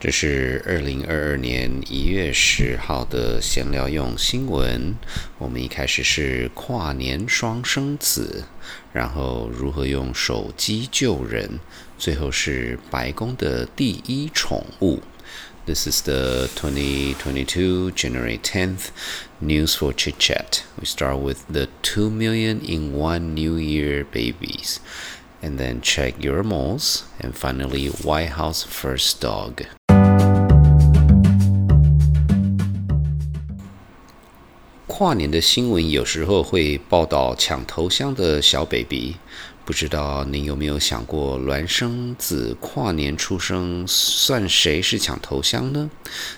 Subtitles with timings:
[0.00, 4.96] 这是二零二二年一月十号的闲聊用新闻。
[5.38, 8.44] 我们一开始是跨年双生子，
[8.92, 11.60] 然后如何用手机救人，
[11.96, 15.02] 最后是白宫的第一宠物。
[15.66, 18.86] This is the 2022 January 10th
[19.40, 20.62] news for Chit Chat.
[20.80, 24.78] We start with the 2 million in one New Year babies,
[25.40, 29.62] and then check your moles, and finally, White House first dog.
[34.97, 39.13] 跨年的新闻有时候会报道抢头香的小 baby，
[39.63, 45.87] 不知道您有没有想过，孪生子跨年出生，算谁是抢头香呢？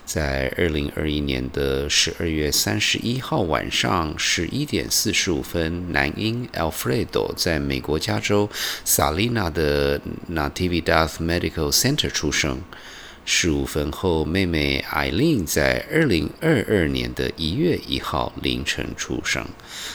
[0.03, 8.49] 在二零二一年的十二月三十一号晚上十一点四十五分，男婴 Alfredo 在美国加州
[8.83, 12.61] 萨利纳的 Natividad Medical Center 出生。
[13.25, 19.45] 十五分后，妹妹艾琳在二零二二年的一月一号凌晨出生。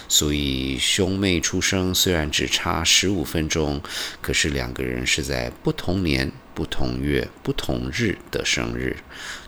[0.09, 3.81] 所以兄妹出生虽然只差十五分钟，
[4.21, 8.97] 可是两个人是在不同年、不同月、不同日的生日。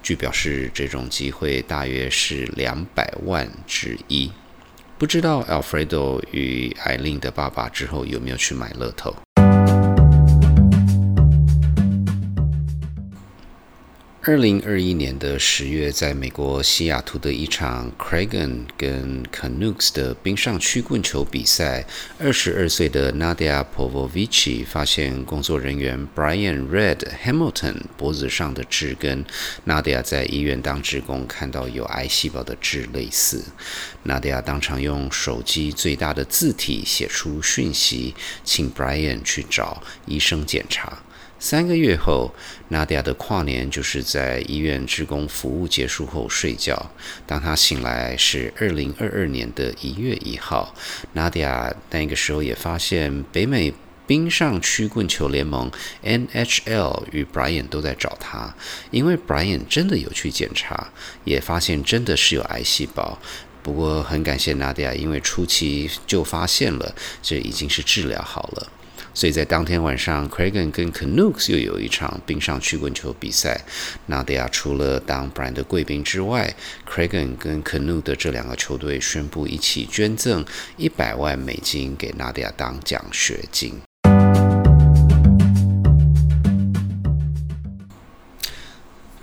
[0.02, 4.30] 据表示，这种机会大约是两百万之一。
[4.98, 9.14] 不知道 Alfredo 与艾琳的爸爸之后有没有去买乐透？
[14.28, 21.86] 二零二一年的十月，在美国西雅图的一场 Cragen 跟 Canucks 的冰上曲棍球比赛，
[22.18, 29.24] 二十二岁的 Nadia Povovici 发现工作人员 Brian Red Hamilton 脖子上的痣跟
[29.64, 33.44] Nadia 在医院当职工看到有癌细胞的痣类似。
[34.04, 41.00] Nadia 当场用手机最大的字体写出讯息，请 Brian 去找医生检查。
[41.38, 42.34] 三个月后
[42.70, 46.90] ，Nadia 的跨年就是在医院职工服务结束后睡觉。
[47.26, 50.74] 当他醒来是二零二二年的一月一号
[51.14, 53.74] ，Nadia 那个时候也发现北美
[54.06, 55.70] 冰上曲棍球联盟
[56.02, 58.54] NHL 与 Brian 都在找他，
[58.90, 60.90] 因为 Brian 真的有去检查，
[61.24, 63.18] 也发现真的是有癌细胞。
[63.62, 68.72] 不过很感谢 Nadia，因为初期就发现了，这已经是治疗好了。
[69.16, 73.58] 所以在当天晚上，Cragen 跟 Canucks 又有一场冰上曲棍球比赛。
[74.04, 76.54] 纳迪亚除了当 Brand 的贵宾之外
[76.86, 80.44] ，Cragen 跟 Canucks 的这两个球队宣布一起捐赠
[80.76, 83.85] 一百万美金给纳迪亚当奖学金。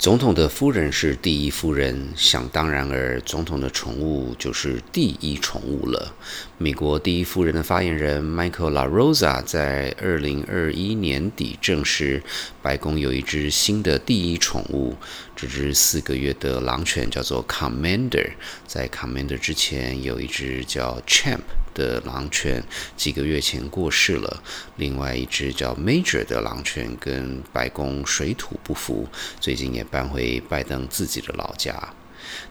[0.04, 6.14] 总统的夫人是第一夫人，想当然而总统的宠物就是第一宠物了。
[6.58, 12.22] 美国第一夫人的发言人 Michael La Rosa 在二零二一年底证实，
[12.62, 14.98] 白宫有一只新的第一宠物，
[15.38, 18.32] 这只四个月的狼犬叫做 Commander。
[18.68, 21.40] 在 Commander 之前，有一只叫 Champ。
[21.74, 22.64] 的狼犬
[22.96, 24.44] 几个月前过世了，
[24.78, 29.08] 另外一只叫 Major 的狼犬跟白宫水土不服，
[29.40, 31.94] 最近也搬回拜登自己的老家。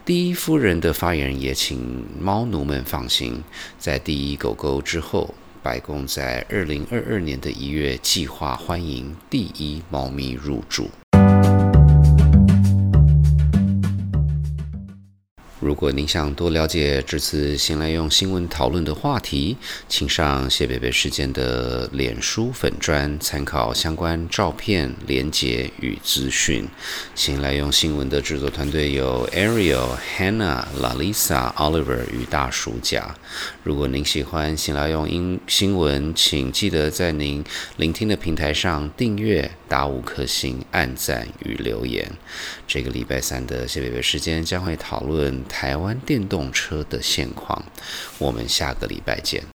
[0.04, 3.42] 第一夫人的发言人也请猫奴们放心，
[3.78, 10.90] 在第一狗狗之后，白宫在二零二二年的一月计划欢迎第一猫咪入住。
[15.62, 19.56] 如果您想多了解这次新来用新闻讨论的话题，
[19.88, 26.68] 请上谢贝贝事件的脸书粉专参考相关照片、连结与资讯。
[27.14, 33.14] 新来用新闻的制作团队有 Ariel、Hannah、Lalisa、Oliver 与大叔甲。
[33.62, 37.44] 如果您喜欢新来用英新闻，请记得在您
[37.76, 42.06] 聆听的平台上订阅、打五颗星、按赞与留言。
[42.68, 45.42] 这个礼拜三的谢北北时间将会讨论。
[45.48, 47.64] 台湾电动车的现况，
[48.18, 49.51] 我们下个礼拜见。